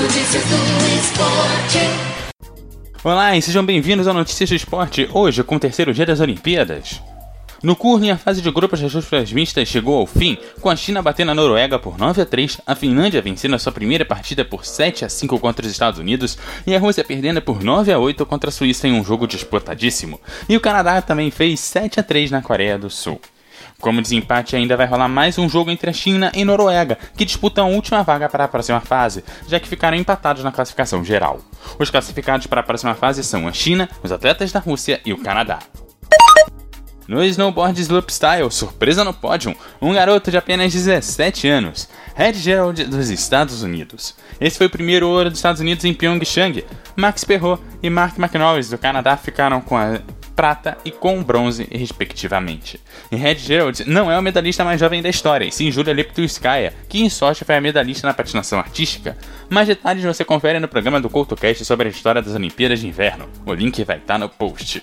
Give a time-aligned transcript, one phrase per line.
[0.00, 0.54] Notícias do
[0.96, 1.78] esporte.
[3.02, 7.02] Olá e sejam bem-vindos ao Notícias do Esporte, hoje com o terceiro dia das Olimpíadas.
[7.60, 11.02] No curling, a fase de grupos das duplas mistas chegou ao fim, com a China
[11.02, 14.64] batendo a Noruega por 9 a 3, a Finlândia vencendo a sua primeira partida por
[14.64, 18.24] 7 a 5 contra os Estados Unidos e a Rússia perdendo por 9 a 8
[18.24, 20.20] contra a Suíça em um jogo disputadíssimo.
[20.48, 23.20] E o Canadá também fez 7 a 3 na Coreia do Sul.
[23.80, 27.66] Como desempate, ainda vai rolar mais um jogo entre a China e Noruega, que disputam
[27.66, 31.38] a última vaga para a próxima fase, já que ficaram empatados na classificação geral.
[31.78, 35.22] Os classificados para a próxima fase são a China, os atletas da Rússia e o
[35.22, 35.60] Canadá.
[37.06, 43.10] No snowboard slopestyle, surpresa no pódio, um garoto de apenas 17 anos, Red Gerald dos
[43.10, 44.16] Estados Unidos.
[44.40, 46.64] Esse foi o primeiro ouro dos Estados Unidos em Pyeongchang.
[46.96, 50.00] Max Perrot e Mark McNorris do Canadá ficaram com a
[50.38, 52.78] prata e com bronze, respectivamente.
[53.10, 56.72] E Red Gerald não é o medalhista mais jovem da história, e sim Julia Leptuskaya,
[56.88, 59.18] que em sorte foi a medalhista na patinação artística.
[59.50, 63.28] Mais detalhes você confere no programa do CoutoCast sobre a história das Olimpíadas de Inverno.
[63.44, 64.80] O link vai estar no post.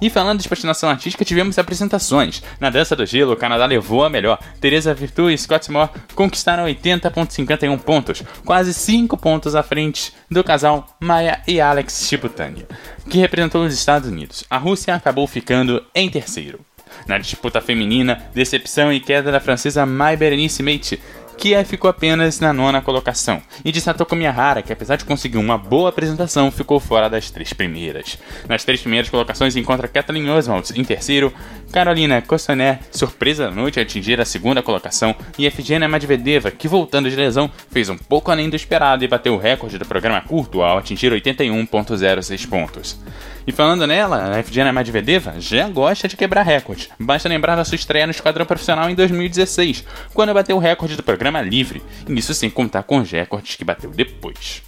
[0.00, 2.42] E falando de patinação artística, tivemos apresentações.
[2.60, 4.38] Na dança do gelo, o Canadá levou a melhor.
[4.60, 10.86] Teresa Virtu e Scott Moore conquistaram 80,51 pontos, quase 5 pontos à frente do casal
[11.00, 12.66] Maya e Alex Chibutani,
[13.10, 14.44] que representou os Estados Unidos.
[14.48, 16.60] A Rússia acabou ficando em terceiro.
[17.06, 21.00] Na disputa feminina, decepção e queda da francesa Mai Berenice Meite
[21.38, 25.56] que ficou apenas na nona colocação, e de Satoko Miyahara, que apesar de conseguir uma
[25.56, 28.18] boa apresentação, ficou fora das três primeiras.
[28.48, 31.32] Nas três primeiras colocações encontra Kathleen Oswald em terceiro,
[31.70, 37.08] Carolina Kossaner, surpresa da noite, a atingir a segunda colocação, e Efigenia Medvedeva, que voltando
[37.08, 40.60] de lesão, fez um pouco além do esperado e bateu o recorde do programa curto
[40.60, 42.98] ao atingir 81.06 pontos.
[43.46, 46.90] E falando nela, a Evgenia Medvedeva já gosta de quebrar recordes.
[47.00, 51.02] Basta lembrar da sua estreia no esquadrão profissional em 2016, quando bateu o recorde do
[51.02, 54.62] programa livre, e isso sem contar com os recordes que bateu depois.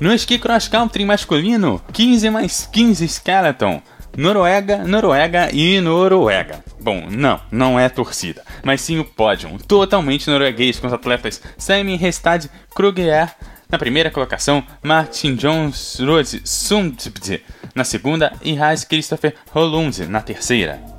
[0.00, 3.82] No esqui cross country masculino, 15 mais 15 skeleton.
[4.16, 6.64] Noruega, Noruega e Noruega.
[6.80, 11.96] Bom, não, não é torcida, mas sim o pódio, totalmente norueguês com os atletas Sami
[11.96, 13.28] Restad Kruger
[13.70, 17.42] na primeira colocação, Martin Jones Rose Sundbd
[17.74, 20.97] na segunda e Hans Christopher Holund na terceira.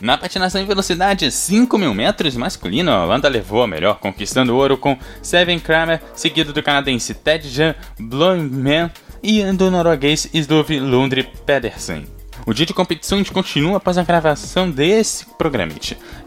[0.00, 4.76] Na patinação em velocidade 5 mil metros masculino, a Holanda levou a melhor, conquistando ouro
[4.76, 8.90] com Seven Kramer, seguido do canadense Ted Jan Bloemen
[9.22, 12.15] e do norueguês Slove Lundre Pedersen.
[12.44, 15.72] O dia de competições continua após a gravação desse programa.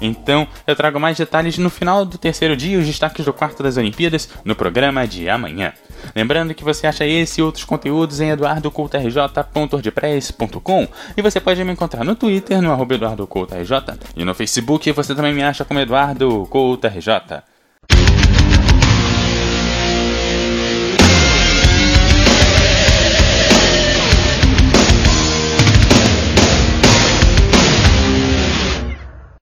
[0.02, 3.62] Então, eu trago mais detalhes no final do terceiro dia e os destaques do quarto
[3.62, 5.72] das Olimpíadas no programa de amanhã.
[6.16, 10.88] Lembrando que você acha esse e outros conteúdos em eduardocoutorj.wordpress.com
[11.18, 13.70] e você pode me encontrar no Twitter, no arroba eduardocoutorj
[14.16, 16.48] e no Facebook você também me acha como Eduardo